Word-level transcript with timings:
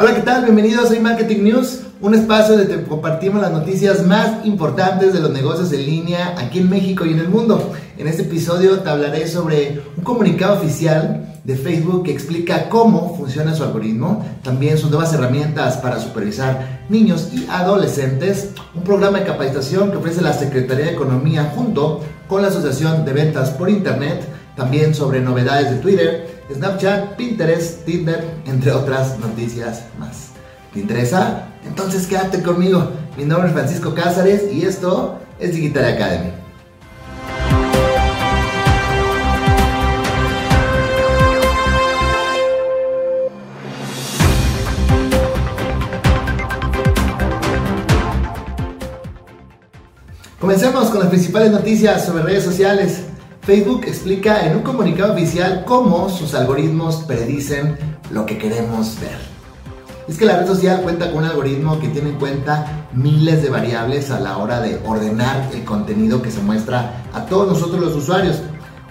Hola, 0.00 0.14
¿qué 0.14 0.20
tal? 0.20 0.44
Bienvenidos 0.44 0.92
a 0.92 1.00
Marketing 1.00 1.42
News, 1.42 1.80
un 2.00 2.14
espacio 2.14 2.56
donde 2.56 2.84
compartimos 2.84 3.42
las 3.42 3.50
noticias 3.50 4.06
más 4.06 4.46
importantes 4.46 5.12
de 5.12 5.18
los 5.18 5.32
negocios 5.32 5.72
en 5.72 5.84
línea 5.84 6.36
aquí 6.38 6.60
en 6.60 6.70
México 6.70 7.04
y 7.04 7.14
en 7.14 7.18
el 7.18 7.28
mundo. 7.28 7.72
En 7.96 8.06
este 8.06 8.22
episodio 8.22 8.78
te 8.78 8.88
hablaré 8.88 9.26
sobre 9.26 9.82
un 9.96 10.04
comunicado 10.04 10.56
oficial 10.56 11.40
de 11.42 11.56
Facebook 11.56 12.04
que 12.04 12.12
explica 12.12 12.68
cómo 12.68 13.16
funciona 13.16 13.56
su 13.56 13.64
algoritmo, 13.64 14.24
también 14.44 14.78
sus 14.78 14.88
nuevas 14.88 15.12
herramientas 15.14 15.78
para 15.78 15.98
supervisar 15.98 16.84
niños 16.88 17.30
y 17.32 17.48
adolescentes, 17.50 18.50
un 18.76 18.84
programa 18.84 19.18
de 19.18 19.24
capacitación 19.24 19.90
que 19.90 19.96
ofrece 19.96 20.22
la 20.22 20.32
Secretaría 20.32 20.84
de 20.84 20.92
Economía 20.92 21.50
junto 21.56 22.04
con 22.28 22.42
la 22.42 22.48
Asociación 22.48 23.04
de 23.04 23.14
Ventas 23.14 23.50
por 23.50 23.68
Internet, 23.68 24.22
también 24.54 24.94
sobre 24.94 25.20
novedades 25.20 25.72
de 25.72 25.78
Twitter, 25.78 26.37
Snapchat, 26.54 27.16
Pinterest, 27.16 27.84
Tinder, 27.84 28.24
entre 28.46 28.72
otras 28.72 29.18
noticias 29.18 29.84
más. 29.98 30.28
¿Te 30.72 30.80
interesa? 30.80 31.48
Entonces 31.64 32.06
quédate 32.06 32.42
conmigo. 32.42 32.90
Mi 33.16 33.24
nombre 33.24 33.48
es 33.48 33.54
Francisco 33.54 33.94
Cázares 33.94 34.50
y 34.52 34.64
esto 34.64 35.18
es 35.38 35.54
Digital 35.54 35.84
Academy. 35.84 36.32
Comencemos 50.40 50.88
con 50.88 51.00
las 51.00 51.08
principales 51.08 51.50
noticias 51.50 52.06
sobre 52.06 52.22
redes 52.22 52.44
sociales. 52.44 53.02
Facebook 53.48 53.84
explica 53.86 54.46
en 54.46 54.58
un 54.58 54.62
comunicado 54.62 55.14
oficial 55.14 55.64
cómo 55.66 56.10
sus 56.10 56.34
algoritmos 56.34 56.96
predicen 56.96 57.78
lo 58.10 58.26
que 58.26 58.36
queremos 58.36 59.00
ver. 59.00 59.16
Es 60.06 60.18
que 60.18 60.26
la 60.26 60.36
red 60.36 60.46
social 60.46 60.82
cuenta 60.82 61.10
con 61.10 61.24
un 61.24 61.30
algoritmo 61.30 61.80
que 61.80 61.88
tiene 61.88 62.10
en 62.10 62.18
cuenta 62.18 62.86
miles 62.92 63.42
de 63.42 63.48
variables 63.48 64.10
a 64.10 64.20
la 64.20 64.36
hora 64.36 64.60
de 64.60 64.78
ordenar 64.84 65.48
el 65.54 65.64
contenido 65.64 66.20
que 66.20 66.30
se 66.30 66.42
muestra 66.42 67.04
a 67.14 67.24
todos 67.24 67.48
nosotros 67.48 67.80
los 67.80 67.96
usuarios. 67.96 68.36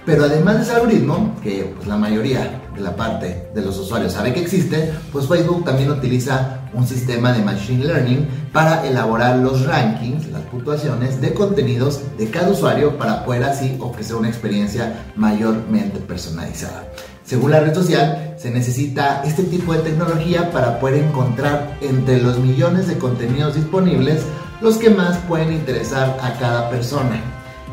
Pero 0.07 0.23
además 0.23 0.55
de 0.55 0.63
ese 0.63 0.73
algoritmo, 0.73 1.35
que 1.43 1.75
pues, 1.75 1.87
la 1.87 1.97
mayoría 1.97 2.63
de 2.73 2.81
la 2.81 2.95
parte 2.95 3.49
de 3.53 3.61
los 3.61 3.77
usuarios 3.77 4.13
sabe 4.13 4.33
que 4.33 4.41
existe, 4.41 4.91
pues 5.11 5.27
Facebook 5.27 5.65
también 5.65 5.91
utiliza 5.91 6.56
un 6.73 6.87
sistema 6.87 7.33
de 7.33 7.43
machine 7.43 7.85
learning 7.85 8.27
para 8.51 8.85
elaborar 8.87 9.37
los 9.37 9.65
rankings, 9.65 10.27
las 10.27 10.41
puntuaciones 10.43 11.21
de 11.21 11.33
contenidos 11.33 12.01
de 12.17 12.29
cada 12.29 12.49
usuario 12.49 12.97
para 12.97 13.25
poder 13.25 13.43
así 13.43 13.77
ofrecer 13.79 14.15
una 14.15 14.29
experiencia 14.29 15.05
mayormente 15.15 15.99
personalizada. 15.99 16.83
Según 17.23 17.51
la 17.51 17.59
red 17.59 17.73
social, 17.73 18.35
se 18.37 18.51
necesita 18.51 19.21
este 19.25 19.43
tipo 19.43 19.73
de 19.73 19.79
tecnología 19.79 20.51
para 20.51 20.79
poder 20.79 21.03
encontrar 21.03 21.77
entre 21.81 22.21
los 22.21 22.39
millones 22.39 22.87
de 22.87 22.97
contenidos 22.97 23.55
disponibles 23.55 24.21
los 24.61 24.77
que 24.77 24.89
más 24.89 25.17
pueden 25.27 25.53
interesar 25.53 26.17
a 26.21 26.33
cada 26.39 26.69
persona, 26.69 27.21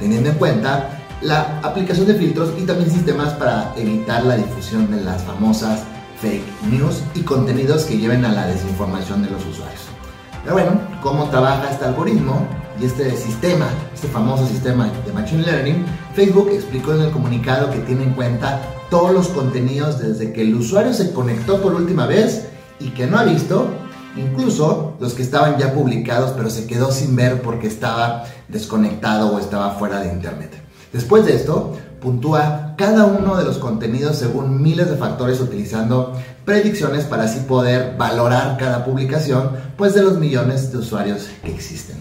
teniendo 0.00 0.30
en 0.30 0.36
cuenta 0.36 0.90
la 1.22 1.60
aplicación 1.62 2.06
de 2.06 2.14
filtros 2.14 2.50
y 2.58 2.62
también 2.62 2.90
sistemas 2.90 3.32
para 3.34 3.72
evitar 3.76 4.24
la 4.24 4.36
difusión 4.36 4.90
de 4.90 5.00
las 5.02 5.22
famosas 5.22 5.84
fake 6.20 6.44
news 6.70 7.02
y 7.14 7.22
contenidos 7.22 7.84
que 7.84 7.98
lleven 7.98 8.24
a 8.24 8.32
la 8.32 8.46
desinformación 8.46 9.22
de 9.22 9.30
los 9.30 9.44
usuarios. 9.46 9.82
Pero 10.42 10.56
bueno, 10.56 10.80
¿cómo 11.02 11.30
trabaja 11.30 11.70
este 11.70 11.86
algoritmo 11.86 12.46
y 12.80 12.84
este 12.84 13.16
sistema, 13.16 13.66
este 13.94 14.08
famoso 14.08 14.46
sistema 14.46 14.90
de 15.06 15.12
Machine 15.12 15.42
Learning? 15.42 15.86
Facebook 16.14 16.50
explicó 16.52 16.92
en 16.92 17.02
el 17.02 17.10
comunicado 17.10 17.70
que 17.70 17.78
tiene 17.78 18.04
en 18.04 18.12
cuenta 18.12 18.60
todos 18.90 19.12
los 19.12 19.28
contenidos 19.28 19.98
desde 19.98 20.32
que 20.32 20.42
el 20.42 20.54
usuario 20.54 20.92
se 20.92 21.12
conectó 21.12 21.62
por 21.62 21.74
última 21.74 22.06
vez 22.06 22.46
y 22.78 22.90
que 22.90 23.06
no 23.06 23.18
ha 23.18 23.24
visto, 23.24 23.68
incluso 24.16 24.94
los 25.00 25.14
que 25.14 25.22
estaban 25.22 25.56
ya 25.58 25.72
publicados 25.72 26.32
pero 26.36 26.50
se 26.50 26.66
quedó 26.66 26.92
sin 26.92 27.16
ver 27.16 27.40
porque 27.40 27.66
estaba 27.66 28.24
desconectado 28.48 29.34
o 29.34 29.38
estaba 29.38 29.70
fuera 29.72 30.00
de 30.00 30.12
internet. 30.12 30.52
Después 30.92 31.24
de 31.24 31.34
esto, 31.34 31.76
puntúa 32.04 32.74
cada 32.76 33.06
uno 33.06 33.36
de 33.36 33.44
los 33.44 33.58
contenidos 33.58 34.18
según 34.18 34.62
miles 34.62 34.90
de 34.90 34.96
factores 34.96 35.40
utilizando 35.40 36.12
predicciones 36.44 37.04
para 37.04 37.24
así 37.24 37.40
poder 37.40 37.96
valorar 37.96 38.58
cada 38.58 38.84
publicación 38.84 39.50
pues 39.76 39.94
de 39.94 40.02
los 40.02 40.18
millones 40.18 40.70
de 40.70 40.78
usuarios 40.78 41.28
que 41.42 41.52
existen. 41.52 41.96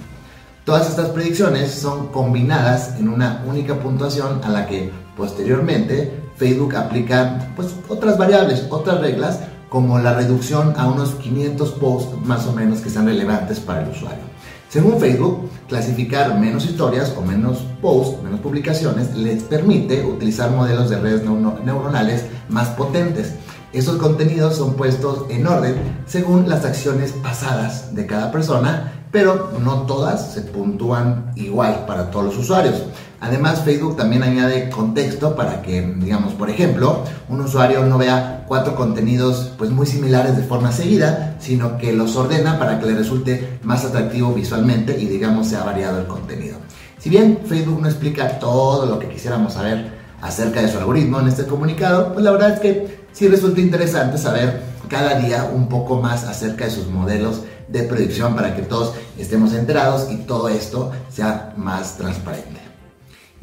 Todas 0.65 0.89
estas 0.89 1.09
predicciones 1.09 1.71
son 1.71 2.07
combinadas 2.07 2.99
en 2.99 3.07
una 3.07 3.43
única 3.47 3.79
puntuación 3.79 4.41
a 4.43 4.49
la 4.49 4.67
que 4.67 4.91
posteriormente 5.15 6.21
Facebook 6.35 6.75
aplica 6.75 7.51
pues 7.55 7.73
otras 7.87 8.17
variables, 8.17 8.65
otras 8.69 8.99
reglas 8.99 9.39
como 9.69 9.99
la 9.99 10.13
reducción 10.13 10.73
a 10.77 10.87
unos 10.87 11.11
500 11.15 11.71
posts 11.71 12.25
más 12.25 12.45
o 12.45 12.53
menos 12.53 12.81
que 12.81 12.89
sean 12.89 13.07
relevantes 13.07 13.59
para 13.59 13.83
el 13.83 13.89
usuario. 13.89 14.32
Según 14.73 14.99
Facebook, 14.99 15.51
clasificar 15.67 16.39
menos 16.39 16.65
historias 16.65 17.13
o 17.15 17.21
menos 17.21 17.59
posts, 17.79 18.23
menos 18.23 18.39
publicaciones, 18.39 19.15
les 19.15 19.43
permite 19.43 20.03
utilizar 20.03 20.49
modelos 20.49 20.89
de 20.89 20.97
redes 20.97 21.21
neuronales 21.23 22.25
más 22.49 22.69
potentes. 22.69 23.35
Esos 23.71 23.97
contenidos 23.97 24.55
son 24.55 24.73
puestos 24.73 25.29
en 25.29 25.45
orden 25.45 25.75
según 26.07 26.49
las 26.49 26.65
acciones 26.65 27.11
pasadas 27.11 27.93
de 27.93 28.07
cada 28.07 28.31
persona 28.31 29.03
pero 29.13 29.51
no 29.63 29.83
todas 29.83 30.33
se 30.33 30.41
puntúan 30.41 31.31
igual 31.35 31.85
para 31.85 32.09
todos 32.09 32.25
los 32.25 32.37
usuarios. 32.39 32.81
Además, 33.23 33.61
Facebook 33.63 33.95
también 33.95 34.21
añade 34.21 34.69
contexto 34.69 35.33
para 35.33 35.61
que, 35.61 35.81
digamos, 35.81 36.33
por 36.33 36.49
ejemplo, 36.49 37.05
un 37.29 37.39
usuario 37.39 37.85
no 37.85 37.97
vea 37.97 38.43
cuatro 38.49 38.75
contenidos 38.75 39.53
pues 39.57 39.69
muy 39.69 39.87
similares 39.87 40.35
de 40.35 40.43
forma 40.43 40.73
seguida, 40.73 41.37
sino 41.39 41.77
que 41.77 41.93
los 41.93 42.17
ordena 42.17 42.59
para 42.59 42.81
que 42.81 42.85
le 42.85 42.95
resulte 42.95 43.59
más 43.63 43.85
atractivo 43.85 44.33
visualmente 44.33 44.99
y 44.99 45.05
digamos 45.05 45.47
sea 45.47 45.63
variado 45.63 46.01
el 46.01 46.05
contenido. 46.05 46.57
Si 46.99 47.09
bien 47.09 47.39
Facebook 47.45 47.79
no 47.81 47.87
explica 47.87 48.39
todo 48.39 48.87
lo 48.87 48.99
que 48.99 49.07
quisiéramos 49.07 49.53
saber 49.53 49.93
acerca 50.21 50.61
de 50.61 50.69
su 50.69 50.77
algoritmo 50.77 51.21
en 51.21 51.29
este 51.29 51.45
comunicado, 51.45 52.11
pues 52.11 52.25
la 52.25 52.31
verdad 52.31 52.55
es 52.55 52.59
que 52.59 53.05
sí 53.13 53.29
resulta 53.29 53.61
interesante 53.61 54.17
saber 54.17 54.63
cada 54.89 55.17
día 55.19 55.49
un 55.49 55.69
poco 55.69 56.01
más 56.01 56.25
acerca 56.25 56.65
de 56.65 56.71
sus 56.71 56.87
modelos 56.87 57.43
de 57.69 57.83
predicción 57.83 58.35
para 58.35 58.53
que 58.53 58.63
todos 58.63 58.95
estemos 59.17 59.53
enterados 59.53 60.11
y 60.11 60.17
todo 60.17 60.49
esto 60.49 60.91
sea 61.09 61.53
más 61.55 61.95
transparente. 61.95 62.72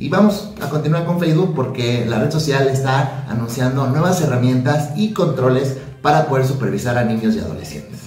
Y 0.00 0.08
vamos 0.08 0.48
a 0.62 0.70
continuar 0.70 1.04
con 1.04 1.20
Facebook 1.20 1.52
porque 1.54 2.06
la 2.06 2.18
red 2.18 2.30
social 2.30 2.68
está 2.68 3.26
anunciando 3.28 3.86
nuevas 3.86 4.22
herramientas 4.22 4.92
y 4.96 5.12
controles 5.12 5.76
para 6.00 6.26
poder 6.26 6.46
supervisar 6.46 6.96
a 6.96 7.04
niños 7.04 7.34
y 7.34 7.38
adolescentes. 7.38 8.00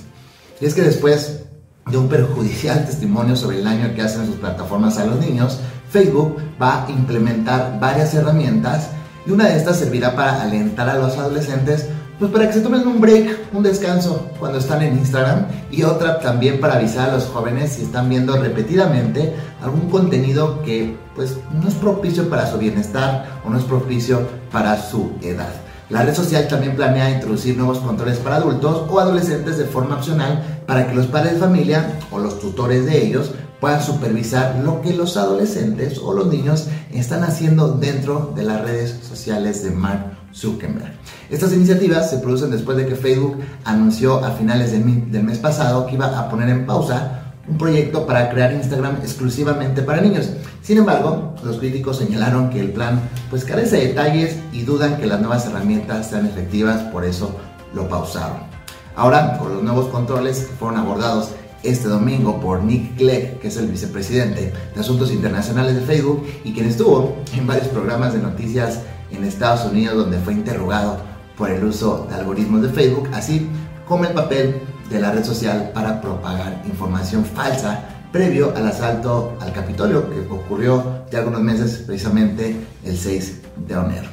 Y 0.59 0.65
es 0.65 0.73
que 0.73 0.81
después 0.81 1.43
de 1.85 1.95
un 1.95 2.09
perjudicial 2.09 2.83
testimonio 2.87 3.35
sobre 3.35 3.59
el 3.59 3.63
daño 3.63 3.93
que 3.93 4.01
hacen 4.01 4.21
en 4.21 4.27
sus 4.27 4.37
plataformas 4.37 4.97
a 4.97 5.05
los 5.05 5.19
niños, 5.19 5.59
Facebook 5.91 6.37
va 6.59 6.83
a 6.83 6.89
implementar 6.89 7.79
varias 7.79 8.11
herramientas 8.15 8.87
y 9.27 9.31
una 9.31 9.49
de 9.49 9.57
estas 9.57 9.77
servirá 9.77 10.15
para 10.15 10.41
alentar 10.41 10.89
a 10.89 10.97
los 10.97 11.15
adolescentes 11.19 11.89
pues 12.23 12.31
para 12.31 12.47
que 12.47 12.53
se 12.53 12.61
tomen 12.61 12.87
un 12.87 13.01
break, 13.01 13.49
un 13.51 13.63
descanso 13.63 14.29
cuando 14.39 14.57
están 14.57 14.81
en 14.81 14.97
Instagram 14.97 15.45
y 15.69 15.83
otra 15.83 16.21
también 16.21 16.61
para 16.61 16.75
avisar 16.75 17.09
a 17.09 17.15
los 17.15 17.25
jóvenes 17.25 17.73
si 17.73 17.81
están 17.81 18.07
viendo 18.07 18.37
repetidamente 18.37 19.35
algún 19.61 19.89
contenido 19.89 20.63
que 20.63 20.95
pues 21.17 21.35
no 21.61 21.67
es 21.67 21.73
propicio 21.73 22.29
para 22.29 22.49
su 22.49 22.57
bienestar 22.57 23.41
o 23.45 23.49
no 23.49 23.57
es 23.57 23.65
propicio 23.65 24.25
para 24.53 24.81
su 24.81 25.11
edad. 25.21 25.49
La 25.89 26.03
red 26.03 26.15
social 26.15 26.47
también 26.47 26.77
planea 26.77 27.11
introducir 27.11 27.57
nuevos 27.57 27.79
controles 27.79 28.19
para 28.19 28.37
adultos 28.37 28.85
o 28.89 28.99
adolescentes 29.01 29.57
de 29.57 29.65
forma 29.65 29.97
opcional 29.97 30.61
para 30.65 30.87
que 30.87 30.95
los 30.95 31.07
padres 31.07 31.33
de 31.33 31.39
familia 31.39 31.99
o 32.09 32.19
los 32.19 32.39
tutores 32.39 32.85
de 32.85 33.05
ellos 33.05 33.31
puedan 33.59 33.83
supervisar 33.83 34.61
lo 34.63 34.81
que 34.81 34.93
los 34.93 35.17
adolescentes 35.17 35.97
o 35.97 36.13
los 36.13 36.27
niños 36.27 36.67
están 36.93 37.25
haciendo 37.25 37.73
dentro 37.73 38.31
de 38.33 38.43
las 38.43 38.61
redes 38.61 38.97
sociales 39.09 39.61
de 39.61 39.71
Mark 39.71 40.22
Zuckerberg. 40.33 40.93
Estas 41.29 41.53
iniciativas 41.53 42.09
se 42.09 42.17
producen 42.17 42.51
después 42.51 42.77
de 42.77 42.85
que 42.85 42.95
Facebook 42.95 43.37
anunció 43.63 44.23
a 44.23 44.31
finales 44.31 44.71
del, 44.71 44.83
mes 45.23 45.37
pasado 45.37 45.85
que 45.85 45.95
iba 45.95 46.19
a 46.19 46.29
poner 46.29 46.49
en 46.49 46.65
pausa 46.65 47.19
un 47.47 47.57
proyecto 47.57 48.05
para 48.07 48.29
crear 48.29 48.53
Instagram 48.53 48.97
exclusivamente 49.03 49.81
para 49.81 50.01
niños. 50.01 50.29
Sin 50.61 50.77
embargo, 50.77 51.35
los 51.43 51.57
críticos 51.57 51.97
señalaron 51.97 52.49
que 52.49 52.59
el 52.59 52.71
plan 52.71 53.01
pues 53.29 53.43
carece 53.43 53.77
de 53.77 53.87
detalles 53.87 54.37
y 54.53 54.63
dudan 54.63 54.97
que 54.97 55.07
las 55.07 55.19
nuevas 55.19 55.45
herramientas 55.45 56.09
sean 56.09 56.25
efectivas, 56.25 56.81
por 56.83 57.03
eso 57.03 57.35
lo 57.73 57.89
pausaron. 57.89 58.37
Ahora, 58.95 59.37
con 59.39 59.53
los 59.53 59.63
nuevos 59.63 59.87
controles 59.87 60.39
que 60.39 60.53
fueron 60.53 60.79
abordados 60.79 61.29
este 61.63 61.87
domingo 61.87 62.39
por 62.39 62.61
Nick 62.63 62.97
Clegg, 62.97 63.39
que 63.39 63.47
es 63.47 63.57
el 63.57 63.67
vicepresidente 63.67 64.53
de 64.73 64.79
Asuntos 64.79 65.11
Internacionales 65.11 65.75
de 65.75 65.81
Facebook 65.81 66.25
y 66.43 66.53
quien 66.53 66.67
estuvo 66.67 67.15
en 67.35 67.47
varios 67.47 67.67
programas 67.69 68.13
de 68.13 68.19
noticias 68.19 68.81
en 69.13 69.23
Estados 69.23 69.65
Unidos 69.71 69.97
donde 69.97 70.17
fue 70.19 70.33
interrogado 70.33 70.97
por 71.37 71.49
el 71.49 71.63
uso 71.63 72.07
de 72.09 72.15
algoritmos 72.15 72.61
de 72.61 72.69
Facebook, 72.69 73.09
así 73.13 73.47
como 73.87 74.05
el 74.05 74.13
papel 74.13 74.61
de 74.89 74.99
la 74.99 75.11
red 75.11 75.23
social 75.23 75.71
para 75.73 76.01
propagar 76.01 76.61
información 76.65 77.25
falsa 77.25 77.85
previo 78.11 78.53
al 78.55 78.67
asalto 78.67 79.35
al 79.41 79.51
Capitolio 79.51 80.09
que 80.09 80.19
ocurrió 80.31 81.03
de 81.09 81.17
algunos 81.17 81.41
meses, 81.41 81.83
precisamente 81.85 82.55
el 82.85 82.97
6 82.97 83.41
de 83.67 83.73
enero. 83.73 84.09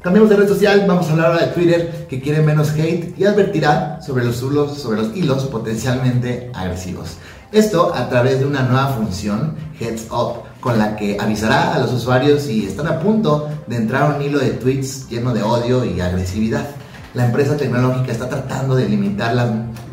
Cambiemos 0.00 0.28
de 0.28 0.36
red 0.36 0.48
social, 0.48 0.84
vamos 0.86 1.08
a 1.08 1.12
hablar 1.12 1.26
ahora 1.32 1.46
de 1.46 1.52
Twitter, 1.52 2.06
que 2.08 2.20
quiere 2.20 2.42
menos 2.42 2.70
hate 2.72 3.14
y 3.18 3.24
advertirá 3.24 4.00
sobre 4.02 4.24
los, 4.24 4.42
hilos, 4.42 4.78
sobre 4.78 4.98
los 4.98 5.16
hilos 5.16 5.44
potencialmente 5.44 6.50
agresivos. 6.54 7.16
Esto 7.52 7.94
a 7.94 8.08
través 8.08 8.40
de 8.40 8.46
una 8.46 8.62
nueva 8.62 8.88
función, 8.88 9.54
Heads 9.78 10.08
Up, 10.10 10.42
con 10.64 10.78
la 10.78 10.96
que 10.96 11.18
avisará 11.20 11.74
a 11.74 11.78
los 11.78 11.92
usuarios 11.92 12.44
si 12.44 12.64
están 12.64 12.86
a 12.86 12.98
punto 12.98 13.50
de 13.66 13.76
entrar 13.76 14.02
a 14.04 14.16
un 14.16 14.22
hilo 14.22 14.38
de 14.38 14.52
tweets 14.52 15.10
lleno 15.10 15.34
de 15.34 15.42
odio 15.42 15.84
y 15.84 16.00
agresividad. 16.00 16.66
La 17.12 17.26
empresa 17.26 17.54
tecnológica 17.54 18.10
está 18.10 18.30
tratando 18.30 18.74
de 18.74 18.88
limitar 18.88 19.34
las 19.34 19.50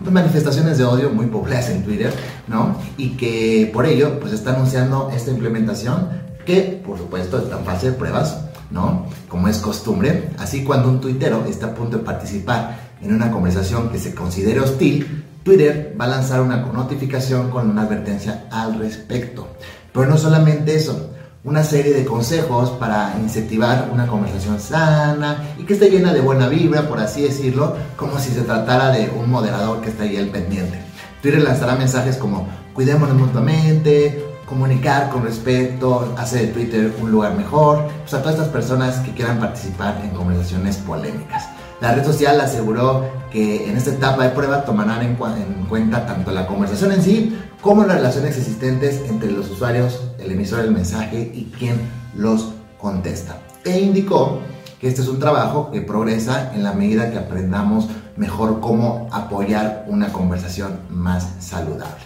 manifestaciones 0.09 0.77
de 0.77 0.85
odio 0.85 1.09
muy 1.09 1.25
populares 1.25 1.69
en 1.71 1.83
Twitter, 1.83 2.13
¿no? 2.47 2.77
Y 2.95 3.17
que 3.17 3.69
por 3.73 3.85
ello, 3.85 4.17
pues 4.21 4.31
está 4.31 4.51
anunciando 4.53 5.11
esta 5.13 5.31
implementación 5.31 6.07
que, 6.45 6.81
por 6.85 6.97
supuesto, 6.97 7.45
en 7.51 7.65
fase 7.65 7.91
de 7.91 7.97
pruebas 7.97 8.37
¿no? 8.69 9.07
Como 9.27 9.49
es 9.49 9.57
costumbre. 9.57 10.29
Así 10.37 10.63
cuando 10.63 10.87
un 10.87 11.01
tuitero 11.01 11.43
está 11.49 11.67
a 11.67 11.75
punto 11.75 11.97
de 11.97 12.03
participar 12.05 12.91
en 13.01 13.13
una 13.13 13.29
conversación 13.29 13.89
que 13.89 13.99
se 13.99 14.15
considere 14.15 14.61
hostil, 14.61 15.25
Twitter 15.43 15.95
va 15.99 16.05
a 16.05 16.09
lanzar 16.09 16.39
una 16.39 16.57
notificación 16.57 17.49
con 17.49 17.69
una 17.69 17.81
advertencia 17.81 18.45
al 18.51 18.79
respecto. 18.79 19.47
Pero 19.93 20.05
no 20.05 20.17
solamente 20.17 20.75
eso, 20.75 21.09
una 21.43 21.63
serie 21.63 21.93
de 21.93 22.05
consejos 22.05 22.69
para 22.71 23.15
incentivar 23.19 23.89
una 23.91 24.07
conversación 24.07 24.59
sana 24.59 25.55
y 25.57 25.63
que 25.63 25.73
esté 25.73 25.89
llena 25.89 26.13
de 26.13 26.21
buena 26.21 26.47
vibra, 26.47 26.87
por 26.87 26.99
así 26.99 27.23
decirlo, 27.23 27.75
como 27.95 28.19
si 28.19 28.31
se 28.31 28.41
tratara 28.41 28.89
de 28.89 29.09
un 29.09 29.29
moderador 29.29 29.81
que 29.81 29.89
está 29.89 30.03
ahí 30.03 30.17
al 30.17 30.27
pendiente. 30.27 30.79
Twitter 31.21 31.41
lanzará 31.41 31.75
mensajes 31.75 32.17
como 32.17 32.47
cuidémonos 32.73 33.15
mutuamente, 33.15 34.23
comunicar 34.45 35.09
con 35.09 35.23
respecto, 35.23 36.13
hacer 36.17 36.41
de 36.41 36.47
Twitter 36.47 36.93
un 37.01 37.09
lugar 37.09 37.35
mejor, 37.35 37.87
pues 38.01 38.13
a 38.13 38.19
todas 38.19 38.35
estas 38.35 38.49
personas 38.49 38.99
que 38.99 39.13
quieran 39.13 39.39
participar 39.39 40.01
en 40.03 40.09
conversaciones 40.11 40.77
polémicas. 40.77 41.47
La 41.79 41.93
red 41.93 42.05
social 42.05 42.39
aseguró 42.39 43.05
que 43.31 43.67
en 43.69 43.77
esta 43.77 43.91
etapa 43.91 44.23
de 44.23 44.29
prueba 44.29 44.63
tomarán 44.63 45.01
en, 45.01 45.17
en, 45.37 45.65
cuenta 45.67 46.05
tanto 46.05 46.31
la 46.31 46.45
conversación 46.45 46.91
en 46.91 47.01
sí 47.01 47.39
como 47.61 47.85
las 47.85 47.97
relaciones 47.97 48.37
existentes 48.37 49.01
entre 49.07 49.31
los 49.31 49.49
usuarios, 49.49 50.01
el 50.19 50.31
emisor 50.31 50.63
del 50.63 50.71
mensaje 50.71 51.31
y 51.33 51.51
quien 51.57 51.79
los 52.15 52.53
contesta. 52.79 53.37
E 53.63 53.79
indicó 53.79 54.39
que 54.79 54.87
este 54.87 55.01
es 55.01 55.07
un 55.07 55.19
trabajo 55.19 55.69
que 55.71 55.81
progresa 55.81 56.53
en 56.55 56.63
la 56.63 56.73
medida 56.73 57.11
que 57.11 57.19
aprendamos 57.19 57.87
mejor 58.17 58.59
cómo 58.59 59.07
apoyar 59.11 59.85
una 59.87 60.11
conversación 60.11 60.79
más 60.89 61.27
saludable. 61.39 62.01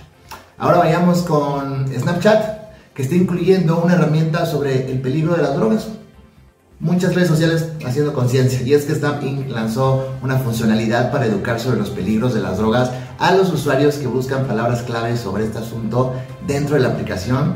Ahora 0.58 0.80
vayamos 0.80 1.24
con 1.24 1.88
Snapchat, 1.88 2.94
que 2.94 3.04
está 3.04 3.16
incluyendo 3.16 3.82
una 3.82 3.94
herramienta 3.94 4.46
sobre 4.46 4.92
el 4.92 5.00
peligro 5.02 5.36
de 5.36 5.42
las 5.42 5.56
drogas. 5.56 5.88
Muchas 6.82 7.16
redes 7.16 7.30
sociales 7.30 7.70
haciendo 7.86 8.14
conciencia, 8.14 8.62
y 8.62 8.74
es 8.74 8.84
que 8.84 8.96
Snap 8.96 9.24
Inc. 9.24 9.50
lanzó 9.50 10.10
una 10.22 10.38
funcionalidad 10.38 11.12
para 11.12 11.26
educar 11.26 11.62
sobre 11.62 11.78
los 11.78 11.90
peligros 11.90 12.34
de 12.34 12.42
las 12.42 12.58
drogas 12.58 12.92
a 13.20 13.34
los 13.34 13.52
usuarios 13.52 13.96
que 13.96 14.08
buscan 14.08 14.46
palabras 14.46 14.84
claves 14.84 15.20
sobre 15.20 15.46
este 15.46 15.60
asunto 15.60 16.14
dentro 16.46 16.76
de 16.76 16.82
la 16.82 16.90
aplicación 16.90 17.56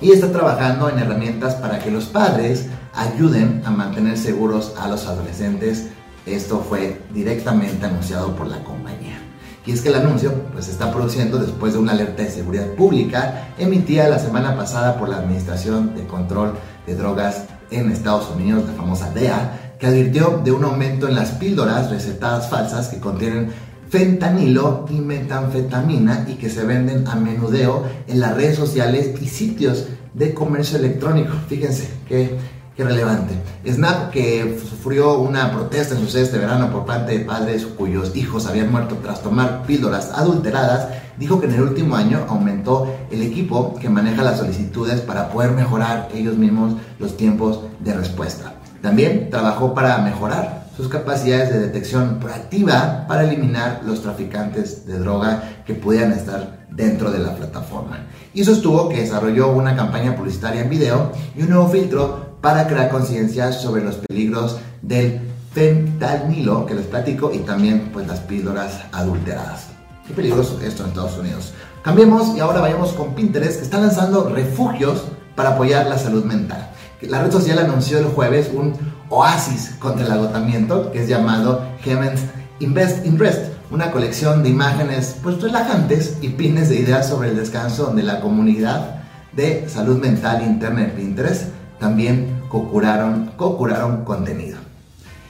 y 0.00 0.12
está 0.12 0.30
trabajando 0.30 0.88
en 0.88 0.98
herramientas 0.98 1.54
para 1.54 1.78
que 1.78 1.90
los 1.90 2.06
padres 2.06 2.66
ayuden 2.94 3.62
a 3.64 3.70
mantener 3.70 4.18
seguros 4.18 4.74
a 4.78 4.88
los 4.88 5.06
adolescentes. 5.06 5.88
Esto 6.26 6.64
fue 6.68 7.00
directamente 7.14 7.86
anunciado 7.86 8.34
por 8.34 8.46
la 8.46 8.62
compañía. 8.64 9.18
Y 9.64 9.72
es 9.72 9.80
que 9.80 9.88
el 9.88 9.96
anuncio 9.96 10.32
pues, 10.52 10.66
se 10.66 10.70
está 10.70 10.92
produciendo 10.92 11.38
después 11.38 11.72
de 11.72 11.80
una 11.80 11.92
alerta 11.92 12.22
de 12.22 12.30
seguridad 12.30 12.68
pública 12.74 13.48
emitida 13.58 14.08
la 14.08 14.18
semana 14.18 14.56
pasada 14.56 14.96
por 14.96 15.08
la 15.08 15.18
Administración 15.18 15.94
de 15.96 16.06
Control 16.06 16.54
de 16.86 16.94
Drogas 16.94 17.44
en 17.70 17.90
Estados 17.90 18.30
Unidos, 18.30 18.64
la 18.64 18.74
famosa 18.74 19.10
DEA, 19.10 19.74
que 19.78 19.86
advirtió 19.88 20.40
de 20.44 20.52
un 20.52 20.64
aumento 20.64 21.08
en 21.08 21.16
las 21.16 21.32
píldoras 21.32 21.90
recetadas 21.90 22.48
falsas 22.48 22.88
que 22.88 23.00
contienen 23.00 23.52
fentanilo 23.88 24.86
y 24.90 24.94
metanfetamina 24.94 26.26
y 26.28 26.34
que 26.34 26.50
se 26.50 26.64
venden 26.64 27.06
a 27.06 27.14
menudeo 27.16 27.84
en 28.06 28.20
las 28.20 28.34
redes 28.34 28.56
sociales 28.56 29.10
y 29.20 29.28
sitios 29.28 29.86
de 30.14 30.34
comercio 30.34 30.78
electrónico. 30.78 31.34
Fíjense 31.48 31.88
que 32.08 32.36
Qué 32.76 32.84
relevante. 32.84 33.32
Snap, 33.66 34.10
que 34.10 34.60
sufrió 34.60 35.18
una 35.18 35.50
protesta 35.50 35.94
en 35.94 36.00
su 36.02 36.08
sede 36.08 36.24
este 36.24 36.36
verano 36.36 36.70
por 36.70 36.84
parte 36.84 37.16
de 37.16 37.24
padres 37.24 37.64
cuyos 37.64 38.14
hijos 38.14 38.46
habían 38.46 38.70
muerto 38.70 38.98
tras 39.02 39.22
tomar 39.22 39.62
píldoras 39.62 40.10
adulteradas, 40.14 40.88
dijo 41.16 41.40
que 41.40 41.46
en 41.46 41.54
el 41.54 41.62
último 41.62 41.96
año 41.96 42.26
aumentó 42.28 42.94
el 43.10 43.22
equipo 43.22 43.76
que 43.76 43.88
maneja 43.88 44.22
las 44.22 44.36
solicitudes 44.36 45.00
para 45.00 45.30
poder 45.30 45.52
mejorar 45.52 46.10
ellos 46.12 46.36
mismos 46.36 46.74
los 46.98 47.16
tiempos 47.16 47.60
de 47.80 47.94
respuesta. 47.94 48.56
También 48.82 49.30
trabajó 49.30 49.72
para 49.72 49.96
mejorar 49.98 50.65
sus 50.76 50.88
capacidades 50.88 51.50
de 51.52 51.60
detección 51.60 52.18
proactiva 52.20 53.06
para 53.08 53.24
eliminar 53.24 53.80
los 53.84 54.02
traficantes 54.02 54.86
de 54.86 54.98
droga 54.98 55.62
que 55.64 55.74
pudieran 55.74 56.12
estar 56.12 56.66
dentro 56.70 57.10
de 57.10 57.18
la 57.18 57.34
plataforma. 57.34 58.06
Y 58.34 58.44
sostuvo 58.44 58.88
que 58.88 59.00
desarrolló 59.00 59.52
una 59.52 59.74
campaña 59.74 60.14
publicitaria 60.14 60.62
en 60.62 60.70
video 60.70 61.12
y 61.34 61.42
un 61.42 61.50
nuevo 61.50 61.68
filtro 61.68 62.36
para 62.42 62.66
crear 62.66 62.90
conciencia 62.90 63.52
sobre 63.52 63.82
los 63.82 63.96
peligros 63.96 64.58
del 64.82 65.20
fentanilo 65.52 66.66
que 66.66 66.74
les 66.74 66.86
platico 66.86 67.32
y 67.32 67.38
también 67.38 67.90
pues 67.92 68.06
las 68.06 68.20
píldoras 68.20 68.82
adulteradas. 68.92 69.68
Qué 70.06 70.12
peligroso 70.12 70.60
esto 70.62 70.82
en 70.82 70.90
Estados 70.90 71.18
Unidos. 71.18 71.54
Cambiemos 71.82 72.36
y 72.36 72.40
ahora 72.40 72.60
vayamos 72.60 72.92
con 72.92 73.14
Pinterest 73.14 73.58
que 73.58 73.64
está 73.64 73.80
lanzando 73.80 74.28
refugios 74.28 75.04
para 75.34 75.50
apoyar 75.50 75.86
la 75.86 75.98
salud 75.98 76.24
mental. 76.24 76.70
La 77.02 77.22
red 77.22 77.30
social 77.30 77.58
anunció 77.58 77.98
el 77.98 78.06
jueves 78.06 78.50
un 78.52 78.74
oasis 79.08 79.76
contra 79.78 80.06
el 80.06 80.12
agotamiento 80.12 80.90
que 80.92 81.02
es 81.02 81.08
llamado 81.08 81.62
Heaven's 81.82 82.20
Invest 82.60 83.04
in 83.04 83.18
Rest, 83.18 83.52
una 83.70 83.90
colección 83.90 84.42
de 84.42 84.48
imágenes 84.48 85.16
pues 85.22 85.40
relajantes 85.42 86.18
y 86.22 86.30
pines 86.30 86.68
de 86.68 86.76
ideas 86.76 87.08
sobre 87.08 87.30
el 87.30 87.36
descanso 87.36 87.84
donde 87.84 88.02
la 88.02 88.20
comunidad 88.20 88.96
de 89.32 89.68
salud 89.68 89.98
mental 90.00 90.42
interna 90.42 90.82
de 90.82 90.88
Pinterest 90.88 91.44
también 91.78 92.42
co-curaron, 92.48 94.04
contenido. 94.04 94.58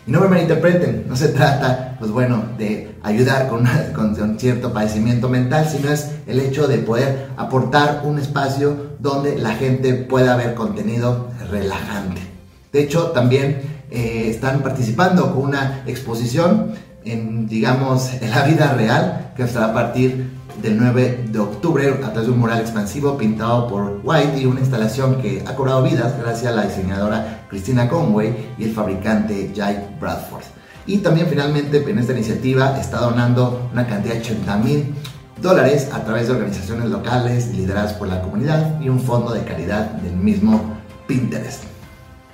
Y 0.06 0.12
no 0.12 0.20
me 0.20 0.28
malinterpreten, 0.28 1.06
no 1.08 1.16
se 1.16 1.28
trata, 1.28 1.96
pues 1.98 2.12
bueno, 2.12 2.44
de 2.56 2.94
ayudar 3.02 3.48
con, 3.48 3.66
con, 3.94 4.20
un 4.20 4.38
cierto 4.38 4.72
padecimiento 4.72 5.28
mental, 5.28 5.66
sino 5.68 5.90
es 5.90 6.12
el 6.28 6.38
hecho 6.38 6.68
de 6.68 6.78
poder 6.78 7.26
aportar 7.36 8.02
un 8.04 8.20
espacio 8.20 8.96
donde 9.00 9.36
la 9.36 9.54
gente 9.54 9.94
pueda 9.94 10.36
ver 10.36 10.54
contenido 10.54 11.28
relajante. 11.50 12.35
De 12.76 12.82
hecho, 12.82 13.04
también 13.04 13.62
eh, 13.90 14.26
están 14.28 14.60
participando 14.60 15.34
con 15.34 15.44
una 15.44 15.82
exposición 15.86 16.72
en, 17.06 17.48
digamos, 17.48 18.12
en 18.20 18.30
la 18.30 18.42
vida 18.42 18.74
real, 18.74 19.32
que 19.34 19.44
estará 19.44 19.68
a 19.68 19.72
partir 19.72 20.28
del 20.60 20.76
9 20.76 21.24
de 21.32 21.38
octubre 21.38 21.88
a 21.88 22.12
través 22.12 22.26
de 22.26 22.32
un 22.32 22.38
mural 22.38 22.60
expansivo 22.60 23.16
pintado 23.16 23.66
por 23.66 24.02
White 24.04 24.38
y 24.38 24.44
una 24.44 24.60
instalación 24.60 25.22
que 25.22 25.42
ha 25.46 25.56
cobrado 25.56 25.82
vidas 25.84 26.18
gracias 26.20 26.52
a 26.52 26.54
la 26.54 26.66
diseñadora 26.66 27.46
Christina 27.48 27.88
Conway 27.88 28.52
y 28.58 28.64
el 28.64 28.74
fabricante 28.74 29.50
Jake 29.54 29.96
Bradford. 29.98 30.44
Y 30.86 30.98
también 30.98 31.28
finalmente 31.28 31.82
en 31.82 31.98
esta 31.98 32.12
iniciativa 32.12 32.78
está 32.78 32.98
donando 32.98 33.70
una 33.72 33.86
cantidad 33.86 34.16
de 34.16 34.20
80 34.20 34.56
mil 34.58 34.94
dólares 35.40 35.88
a 35.94 36.04
través 36.04 36.26
de 36.26 36.34
organizaciones 36.34 36.90
locales 36.90 37.54
lideradas 37.54 37.94
por 37.94 38.06
la 38.06 38.20
comunidad 38.20 38.78
y 38.82 38.90
un 38.90 39.00
fondo 39.00 39.32
de 39.32 39.44
caridad 39.44 39.92
del 39.92 40.14
mismo 40.14 40.76
Pinterest. 41.06 41.75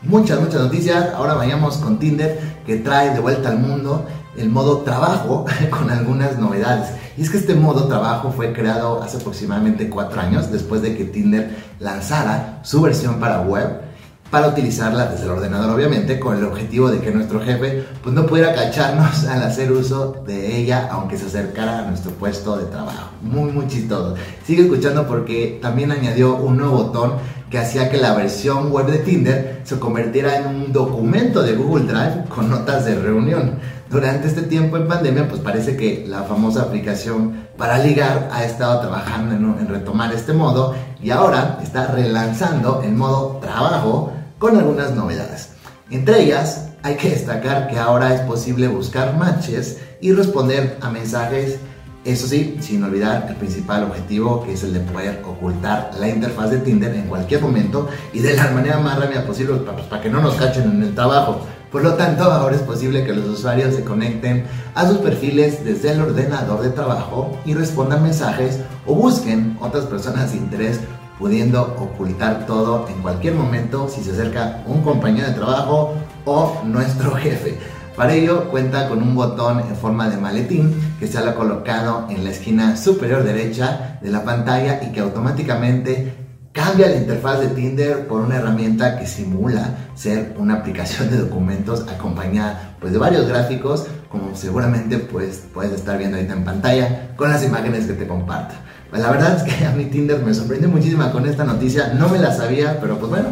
Muchas, 0.02 0.40
muchas 0.40 0.60
noticias. 0.62 1.14
Ahora 1.14 1.34
vayamos 1.34 1.76
con 1.76 1.98
Tinder 1.98 2.40
que 2.66 2.76
trae 2.76 3.14
de 3.14 3.20
vuelta 3.20 3.50
al 3.50 3.58
mundo 3.58 4.04
el 4.36 4.50
modo 4.50 4.78
trabajo 4.78 5.44
con 5.70 5.90
algunas 5.90 6.38
novedades. 6.38 6.88
Y 7.16 7.22
es 7.22 7.30
que 7.30 7.38
este 7.38 7.54
modo 7.54 7.86
trabajo 7.86 8.32
fue 8.32 8.52
creado 8.52 9.00
hace 9.00 9.18
aproximadamente 9.18 9.88
cuatro 9.88 10.20
años 10.20 10.50
después 10.50 10.82
de 10.82 10.96
que 10.96 11.04
Tinder 11.04 11.56
lanzara 11.78 12.58
su 12.62 12.80
versión 12.82 13.20
para 13.20 13.42
web 13.42 13.92
para 14.32 14.48
utilizarla 14.48 15.06
desde 15.06 15.24
el 15.24 15.32
ordenador 15.32 15.68
obviamente 15.68 16.18
con 16.18 16.38
el 16.38 16.44
objetivo 16.44 16.90
de 16.90 17.00
que 17.00 17.10
nuestro 17.10 17.38
jefe 17.42 17.84
pues 18.02 18.14
no 18.14 18.24
pudiera 18.24 18.54
cacharnos 18.54 19.24
al 19.28 19.42
hacer 19.42 19.70
uso 19.70 20.22
de 20.26 20.56
ella 20.56 20.88
aunque 20.90 21.18
se 21.18 21.26
acercara 21.26 21.80
a 21.80 21.82
nuestro 21.82 22.12
puesto 22.12 22.56
de 22.56 22.64
trabajo. 22.64 23.10
Muy 23.20 23.52
muy 23.52 23.68
chistoso. 23.68 24.14
Sigue 24.44 24.62
escuchando 24.62 25.06
porque 25.06 25.58
también 25.60 25.92
añadió 25.92 26.34
un 26.36 26.56
nuevo 26.56 26.84
botón 26.84 27.12
que 27.52 27.58
hacía 27.58 27.90
que 27.90 27.98
la 27.98 28.14
versión 28.14 28.72
web 28.72 28.86
de 28.86 29.00
Tinder 29.00 29.60
se 29.64 29.78
convirtiera 29.78 30.38
en 30.38 30.46
un 30.46 30.72
documento 30.72 31.42
de 31.42 31.54
Google 31.54 31.84
Drive 31.84 32.24
con 32.34 32.48
notas 32.48 32.86
de 32.86 32.94
reunión. 32.94 33.58
Durante 33.90 34.28
este 34.28 34.40
tiempo 34.40 34.78
en 34.78 34.88
pandemia, 34.88 35.28
pues 35.28 35.42
parece 35.42 35.76
que 35.76 36.06
la 36.08 36.22
famosa 36.22 36.62
aplicación 36.62 37.48
para 37.58 37.76
ligar 37.76 38.30
ha 38.32 38.42
estado 38.46 38.80
trabajando 38.80 39.34
en, 39.34 39.44
en 39.60 39.68
retomar 39.68 40.14
este 40.14 40.32
modo 40.32 40.74
y 41.02 41.10
ahora 41.10 41.58
está 41.62 41.88
relanzando 41.88 42.80
el 42.82 42.92
modo 42.92 43.38
trabajo 43.42 44.14
con 44.38 44.56
algunas 44.56 44.92
novedades. 44.92 45.50
Entre 45.90 46.22
ellas, 46.22 46.70
hay 46.82 46.96
que 46.96 47.10
destacar 47.10 47.68
que 47.68 47.78
ahora 47.78 48.14
es 48.14 48.22
posible 48.22 48.68
buscar 48.68 49.14
matches 49.18 49.76
y 50.00 50.12
responder 50.12 50.78
a 50.80 50.88
mensajes 50.88 51.58
eso 52.04 52.26
sí, 52.26 52.56
sin 52.60 52.82
olvidar 52.82 53.26
el 53.28 53.36
principal 53.36 53.84
objetivo 53.84 54.44
que 54.44 54.54
es 54.54 54.64
el 54.64 54.74
de 54.74 54.80
poder 54.80 55.22
ocultar 55.24 55.92
la 56.00 56.08
interfaz 56.08 56.50
de 56.50 56.58
Tinder 56.58 56.92
en 56.94 57.06
cualquier 57.06 57.40
momento 57.40 57.88
y 58.12 58.18
de 58.18 58.34
la 58.34 58.50
manera 58.50 58.80
más 58.80 58.98
rápida 58.98 59.24
posible 59.24 59.54
pues, 59.54 59.86
para 59.86 60.02
que 60.02 60.10
no 60.10 60.20
nos 60.20 60.34
cachen 60.34 60.70
en 60.70 60.82
el 60.82 60.94
trabajo. 60.94 61.46
Por 61.70 61.82
lo 61.82 61.94
tanto, 61.94 62.24
ahora 62.24 62.56
es 62.56 62.62
posible 62.62 63.04
que 63.04 63.14
los 63.14 63.26
usuarios 63.26 63.74
se 63.74 63.84
conecten 63.84 64.44
a 64.74 64.86
sus 64.86 64.98
perfiles 64.98 65.64
desde 65.64 65.92
el 65.92 66.02
ordenador 66.02 66.60
de 66.60 66.70
trabajo 66.70 67.38
y 67.46 67.54
respondan 67.54 68.02
mensajes 68.02 68.58
o 68.84 68.94
busquen 68.94 69.56
otras 69.60 69.86
personas 69.86 70.32
de 70.32 70.38
interés 70.38 70.80
pudiendo 71.18 71.62
ocultar 71.78 72.46
todo 72.46 72.88
en 72.88 73.00
cualquier 73.00 73.34
momento 73.34 73.88
si 73.88 74.02
se 74.02 74.10
acerca 74.10 74.62
un 74.66 74.82
compañero 74.82 75.28
de 75.28 75.34
trabajo 75.34 75.94
o 76.24 76.62
nuestro 76.64 77.12
jefe. 77.16 77.58
Para 77.96 78.14
ello 78.14 78.48
cuenta 78.50 78.88
con 78.88 79.02
un 79.02 79.14
botón 79.14 79.60
en 79.60 79.76
forma 79.76 80.08
de 80.08 80.16
maletín 80.16 80.74
que 80.98 81.06
se 81.06 81.18
ha 81.18 81.34
colocado 81.34 82.06
en 82.08 82.24
la 82.24 82.30
esquina 82.30 82.76
superior 82.76 83.22
derecha 83.22 83.98
de 84.00 84.10
la 84.10 84.24
pantalla 84.24 84.80
y 84.82 84.92
que 84.92 85.00
automáticamente 85.00 86.14
cambia 86.52 86.88
la 86.88 86.96
interfaz 86.96 87.40
de 87.40 87.48
Tinder 87.48 88.06
por 88.06 88.20
una 88.20 88.36
herramienta 88.36 88.98
que 88.98 89.06
simula 89.06 89.76
ser 89.94 90.34
una 90.38 90.54
aplicación 90.54 91.10
de 91.10 91.18
documentos 91.18 91.86
acompañada 91.88 92.76
pues, 92.80 92.92
de 92.92 92.98
varios 92.98 93.26
gráficos 93.26 93.86
como 94.08 94.34
seguramente 94.36 94.98
pues, 94.98 95.44
puedes 95.52 95.72
estar 95.72 95.98
viendo 95.98 96.16
ahorita 96.16 96.34
en 96.34 96.44
pantalla 96.44 97.14
con 97.16 97.30
las 97.30 97.44
imágenes 97.44 97.86
que 97.86 97.94
te 97.94 98.06
comparto. 98.06 98.54
Pues, 98.90 99.02
la 99.02 99.10
verdad 99.10 99.36
es 99.36 99.42
que 99.42 99.64
a 99.66 99.72
mi 99.72 99.86
Tinder 99.86 100.18
me 100.22 100.34
sorprendió 100.34 100.68
muchísimo 100.68 101.10
con 101.12 101.26
esta 101.26 101.44
noticia, 101.44 101.94
no 101.94 102.08
me 102.08 102.18
la 102.18 102.34
sabía, 102.34 102.78
pero 102.80 102.98
pues 102.98 103.10
bueno, 103.10 103.28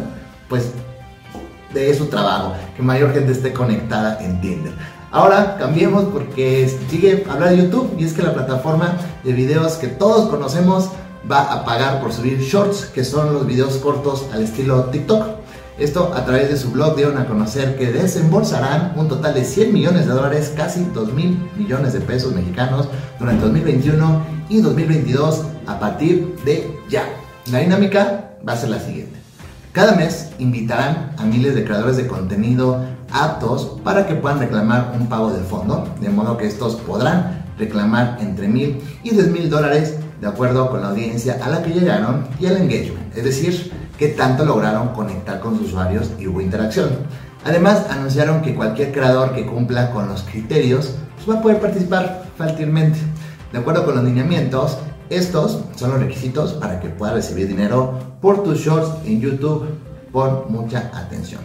pues 0.49 0.65
de 1.73 1.93
su 1.93 2.07
trabajo, 2.07 2.53
que 2.75 2.81
mayor 2.81 3.13
gente 3.13 3.31
esté 3.31 3.53
conectada 3.53 4.19
en 4.21 4.41
Tinder. 4.41 4.73
Ahora 5.11 5.57
cambiemos 5.57 6.05
porque 6.05 6.71
sigue 6.89 7.25
hablar 7.29 7.49
de 7.49 7.57
YouTube 7.57 7.95
y 7.97 8.05
es 8.05 8.13
que 8.13 8.21
la 8.21 8.33
plataforma 8.33 8.95
de 9.23 9.33
videos 9.33 9.73
que 9.73 9.87
todos 9.87 10.29
conocemos 10.29 10.89
va 11.29 11.51
a 11.51 11.65
pagar 11.65 11.99
por 11.99 12.13
subir 12.13 12.39
shorts, 12.39 12.85
que 12.85 13.03
son 13.03 13.33
los 13.33 13.45
videos 13.45 13.75
cortos 13.77 14.25
al 14.33 14.41
estilo 14.41 14.85
TikTok. 14.85 15.41
Esto 15.77 16.13
a 16.15 16.25
través 16.25 16.49
de 16.49 16.57
su 16.57 16.71
blog 16.71 16.95
dieron 16.95 17.17
a 17.17 17.25
conocer 17.25 17.77
que 17.77 17.91
desembolsarán 17.91 18.93
un 18.95 19.07
total 19.07 19.33
de 19.33 19.43
100 19.43 19.73
millones 19.73 20.05
de 20.05 20.13
dólares, 20.13 20.53
casi 20.55 20.85
2 20.93 21.13
mil 21.13 21.49
millones 21.57 21.93
de 21.93 22.01
pesos 22.01 22.33
mexicanos 22.33 22.87
durante 23.19 23.43
2021 23.43 24.21
y 24.49 24.61
2022 24.61 25.41
a 25.67 25.79
partir 25.79 26.35
de 26.45 26.79
ya. 26.89 27.03
La 27.51 27.59
dinámica 27.59 28.31
va 28.47 28.53
a 28.53 28.57
ser 28.57 28.69
la 28.69 28.79
siguiente. 28.79 29.20
Cada 29.71 29.95
mes 29.95 30.31
invitarán 30.37 31.15
a 31.17 31.23
miles 31.23 31.55
de 31.55 31.63
creadores 31.63 31.95
de 31.95 32.05
contenido 32.05 32.83
aptos 33.09 33.79
para 33.85 34.05
que 34.05 34.15
puedan 34.15 34.39
reclamar 34.39 34.91
un 34.99 35.07
pago 35.07 35.31
de 35.31 35.41
fondo, 35.43 35.87
de 36.01 36.09
modo 36.09 36.37
que 36.37 36.45
estos 36.45 36.75
podrán 36.75 37.45
reclamar 37.57 38.17
entre 38.19 38.49
mil 38.49 38.81
y 39.01 39.11
10 39.11 39.27
mil 39.29 39.49
dólares 39.49 39.95
de 40.19 40.27
acuerdo 40.27 40.69
con 40.69 40.81
la 40.81 40.89
audiencia 40.89 41.39
a 41.41 41.47
la 41.47 41.63
que 41.63 41.69
llegaron 41.69 42.27
y 42.37 42.47
el 42.47 42.57
engagement, 42.57 43.15
es 43.15 43.23
decir, 43.23 43.71
qué 43.97 44.09
tanto 44.09 44.43
lograron 44.43 44.89
conectar 44.89 45.39
con 45.39 45.57
sus 45.57 45.69
usuarios 45.69 46.11
y 46.19 46.27
hubo 46.27 46.41
interacción. 46.41 46.89
Además, 47.45 47.85
anunciaron 47.89 48.41
que 48.41 48.53
cualquier 48.53 48.91
creador 48.91 49.33
que 49.33 49.45
cumpla 49.45 49.91
con 49.91 50.09
los 50.09 50.23
criterios 50.23 50.95
pues, 51.15 51.29
va 51.29 51.39
a 51.39 51.41
poder 51.41 51.61
participar 51.61 52.25
fácilmente. 52.37 52.99
De 53.53 53.59
acuerdo 53.59 53.85
con 53.85 53.95
los 53.95 54.03
lineamientos, 54.03 54.79
estos 55.15 55.59
son 55.75 55.91
los 55.91 55.99
requisitos 55.99 56.53
para 56.53 56.79
que 56.79 56.89
puedas 56.89 57.15
recibir 57.15 57.47
dinero 57.47 57.99
por 58.21 58.43
tus 58.43 58.59
shorts 58.59 59.05
en 59.05 59.21
YouTube. 59.21 59.65
Pon 60.11 60.45
mucha 60.49 60.91
atención. 60.93 61.41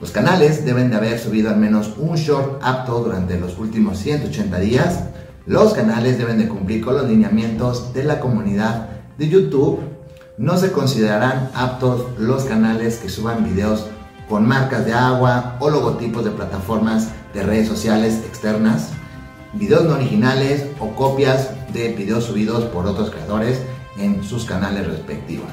Los 0.00 0.10
canales 0.10 0.64
deben 0.64 0.90
de 0.90 0.96
haber 0.96 1.18
subido 1.18 1.50
al 1.50 1.56
menos 1.56 1.94
un 1.98 2.16
short 2.16 2.60
apto 2.62 3.00
durante 3.00 3.38
los 3.38 3.58
últimos 3.58 3.98
180 3.98 4.58
días. 4.60 5.04
Los 5.46 5.74
canales 5.74 6.18
deben 6.18 6.38
de 6.38 6.48
cumplir 6.48 6.84
con 6.84 6.94
los 6.94 7.08
lineamientos 7.08 7.92
de 7.92 8.04
la 8.04 8.18
comunidad 8.20 8.88
de 9.18 9.28
YouTube 9.28 9.80
no 10.36 10.56
se 10.56 10.72
considerarán 10.72 11.50
aptos 11.54 12.06
los 12.18 12.44
canales 12.44 12.96
que 12.96 13.08
suban 13.08 13.44
videos 13.44 13.86
con 14.28 14.48
marcas 14.48 14.84
de 14.84 14.92
agua 14.92 15.56
o 15.60 15.70
logotipos 15.70 16.24
de 16.24 16.32
plataformas 16.32 17.10
de 17.32 17.44
redes 17.44 17.68
sociales 17.68 18.16
externas, 18.26 18.90
videos 19.52 19.84
no 19.84 19.94
originales 19.94 20.66
o 20.80 20.88
copias 20.96 21.50
de 21.74 21.88
videos 21.88 22.24
subidos 22.24 22.64
por 22.64 22.86
otros 22.86 23.10
creadores 23.10 23.60
en 23.98 24.24
sus 24.24 24.46
canales 24.46 24.86
respectivos. 24.86 25.48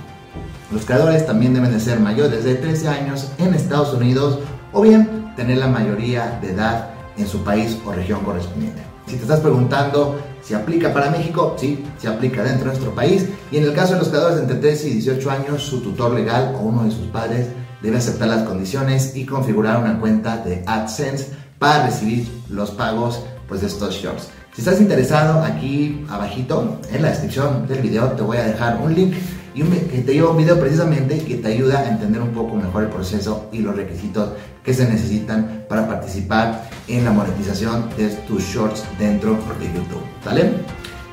Los 0.72 0.86
creadores 0.86 1.26
también 1.26 1.54
deben 1.54 1.74
de 1.74 1.80
ser 1.82 2.00
mayores 2.00 2.46
de 2.46 2.56
13 2.56 2.88
años 2.88 3.28
en 3.38 3.54
Estados 3.54 3.94
Unidos 3.94 4.40
o 4.72 4.82
bien 4.82 5.34
tener 5.36 5.58
la 5.58 5.68
mayoría 5.68 6.40
de 6.42 6.52
edad 6.52 6.92
en 7.18 7.28
su 7.28 7.44
país 7.44 7.78
o 7.86 7.92
región 7.92 8.22
correspondiente. 8.22 8.82
Si 9.08 9.18
te 9.18 9.24
estás 9.24 9.42
preguntando 9.42 10.18
si 10.42 10.54
aplica 10.54 10.94
para 10.94 11.12
México, 11.12 11.56
sí, 11.60 11.84
se 11.98 12.08
aplica 12.08 12.44
dentro 12.44 12.66
de 12.66 12.78
nuestro 12.78 12.96
país. 12.96 13.28
Y 13.52 13.58
en 13.58 13.64
el 13.64 13.74
caso 13.74 13.94
de 13.94 14.00
los 14.00 14.10
creadores 14.10 14.40
entre 14.40 14.58
13 14.58 14.88
y 14.88 14.94
18 14.94 15.32
años, 15.32 15.64
su 15.64 15.82
tutor 15.82 16.14
legal 16.14 16.56
o 16.56 16.62
uno 16.62 16.84
de 16.84 16.92
sus 16.92 17.08
padres 17.08 17.48
debe 17.82 17.98
aceptar 17.98 18.28
las 18.28 18.44
condiciones 18.44 19.16
y 19.16 19.26
configurar 19.26 19.78
una 19.78 20.00
cuenta 20.00 20.38
de 20.38 20.64
AdSense 20.66 21.28
para 21.60 21.86
recibir 21.86 22.28
los 22.50 22.72
pagos 22.72 23.22
pues, 23.52 23.60
de 23.60 23.68
estos 23.68 23.94
shorts. 23.96 24.30
Si 24.56 24.62
estás 24.62 24.80
interesado, 24.80 25.44
aquí 25.44 26.06
abajito 26.10 26.80
en 26.90 27.02
la 27.02 27.10
descripción 27.10 27.68
del 27.68 27.82
video 27.82 28.08
te 28.14 28.22
voy 28.22 28.38
a 28.38 28.46
dejar 28.46 28.80
un 28.82 28.96
link 28.96 29.14
y 29.54 29.62
que 29.62 29.98
te 30.04 30.14
lleva 30.14 30.32
un 30.32 30.38
video 30.38 30.58
precisamente 30.58 31.20
que 31.20 31.36
te 31.36 31.50
ayuda 31.50 31.80
a 31.80 31.90
entender 31.90 32.22
un 32.22 32.30
poco 32.30 32.56
mejor 32.56 32.84
el 32.84 32.90
proceso 32.90 33.50
y 33.52 33.58
los 33.58 33.76
requisitos 33.76 34.30
que 34.64 34.74
se 34.74 34.88
necesitan 34.88 35.66
para 35.68 35.86
participar 35.86 36.70
en 36.88 37.04
la 37.04 37.12
monetización 37.12 37.90
de 37.98 38.08
tus 38.26 38.42
shorts 38.42 38.86
dentro 38.98 39.32
de 39.60 39.66
YouTube. 39.66 40.02
¿Sale? 40.24 40.54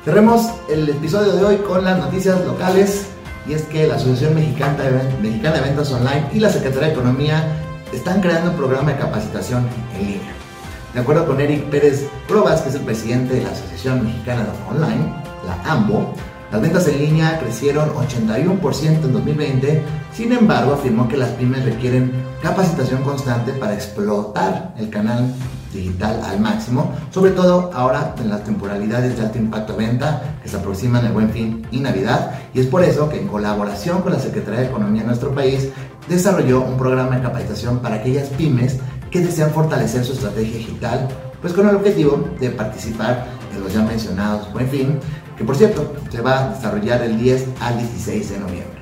Cerremos 0.05 0.49
el 0.69 0.87
episodio 0.87 1.33
de 1.33 1.43
hoy 1.43 1.57
con 1.57 1.83
las 1.83 1.97
noticias 1.97 2.39
locales 2.45 3.07
y 3.49 3.53
es 3.53 3.63
que 3.63 3.85
la 3.85 3.95
Asociación 3.95 4.33
Mexicana 4.33 4.81
de, 4.81 4.91
Mexicana 5.21 5.55
de 5.55 5.61
Ventas 5.61 5.91
Online 5.91 6.25
y 6.33 6.39
la 6.39 6.49
Secretaría 6.49 6.87
de 6.87 6.93
Economía 6.93 7.43
están 7.91 8.21
creando 8.21 8.51
un 8.51 8.55
programa 8.55 8.93
de 8.93 8.97
capacitación 8.97 9.67
en 9.99 10.05
línea. 10.05 10.48
De 10.93 11.01
acuerdo 11.01 11.27
con 11.27 11.39
Eric 11.39 11.65
Pérez 11.65 12.07
Probas, 12.27 12.61
que 12.61 12.69
es 12.69 12.75
el 12.75 12.81
presidente 12.81 13.35
de 13.35 13.43
la 13.43 13.51
Asociación 13.51 14.03
Mexicana 14.03 14.43
de 14.43 14.75
Online, 14.75 15.13
la 15.45 15.71
AMBO, 15.71 16.13
las 16.51 16.61
ventas 16.61 16.87
en 16.87 16.97
línea 16.97 17.39
crecieron 17.39 17.89
81% 17.89 18.81
en 18.81 19.13
2020, 19.13 19.83
sin 20.11 20.31
embargo 20.31 20.73
afirmó 20.73 21.07
que 21.07 21.15
las 21.15 21.29
pymes 21.31 21.63
requieren 21.63 22.11
capacitación 22.41 23.03
constante 23.03 23.51
para 23.53 23.75
explotar 23.75 24.73
el 24.79 24.89
canal 24.89 25.31
digital 25.71 26.21
al 26.25 26.39
máximo, 26.39 26.91
sobre 27.11 27.31
todo 27.31 27.69
ahora 27.71 28.15
en 28.19 28.29
las 28.29 28.43
temporalidades 28.43 29.15
de 29.15 29.25
alto 29.25 29.37
impacto 29.37 29.75
venta 29.75 30.37
que 30.41 30.49
se 30.49 30.57
aproximan 30.57 31.05
el 31.05 31.11
Buen 31.11 31.29
Fin 31.29 31.67
y 31.69 31.81
Navidad, 31.81 32.31
y 32.51 32.61
es 32.61 32.65
por 32.65 32.83
eso 32.83 33.09
que 33.09 33.19
en 33.19 33.27
colaboración 33.27 34.01
con 34.01 34.13
la 34.13 34.19
Secretaría 34.19 34.61
de 34.61 34.65
Economía 34.65 35.01
de 35.01 35.07
nuestro 35.09 35.35
país 35.35 35.69
desarrolló 36.07 36.61
un 36.61 36.77
programa 36.77 37.17
de 37.17 37.21
capacitación 37.21 37.77
para 37.77 37.97
aquellas 37.97 38.29
pymes 38.29 38.79
que 39.11 39.21
desean 39.21 39.51
fortalecer 39.51 40.05
su 40.05 40.13
estrategia 40.13 40.57
digital, 40.57 41.07
pues 41.41 41.53
con 41.53 41.69
el 41.69 41.75
objetivo 41.75 42.29
de 42.39 42.49
participar 42.49 43.27
en 43.53 43.63
los 43.63 43.73
ya 43.73 43.81
mencionados 43.81 44.51
Buen 44.53 44.69
Fin, 44.69 44.99
que 45.37 45.43
por 45.43 45.55
cierto 45.55 45.93
se 46.11 46.21
va 46.21 46.45
a 46.45 46.49
desarrollar 46.53 47.01
el 47.03 47.19
10 47.19 47.47
al 47.61 47.77
16 47.77 48.29
de 48.29 48.39
noviembre. 48.39 48.79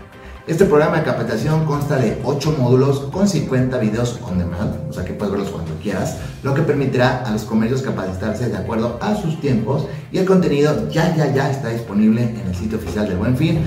Este 0.47 0.65
programa 0.65 0.97
de 0.97 1.03
capacitación 1.03 1.65
consta 1.65 1.97
de 1.97 2.19
8 2.23 2.55
módulos 2.57 3.01
con 3.11 3.27
50 3.27 3.77
videos 3.79 4.17
on 4.23 4.39
demand, 4.39 4.89
o 4.89 4.93
sea 4.93 5.03
que 5.03 5.11
puedes 5.11 5.33
verlos 5.33 5.51
cuando 5.51 5.73
quieras, 5.81 6.19
lo 6.41 6.53
que 6.53 6.61
permitirá 6.61 7.25
a 7.25 7.31
los 7.31 7.43
comercios 7.43 7.81
capacitarse 7.81 8.47
de 8.47 8.55
acuerdo 8.55 8.97
a 9.01 9.13
sus 9.15 9.41
tiempos 9.41 9.87
y 10.09 10.19
el 10.19 10.25
contenido 10.25 10.89
ya 10.89 11.13
ya 11.17 11.33
ya 11.33 11.51
está 11.51 11.67
disponible 11.67 12.21
en 12.21 12.47
el 12.47 12.55
sitio 12.55 12.77
oficial 12.77 13.09
de 13.09 13.15
Buen 13.15 13.35
Fin, 13.35 13.59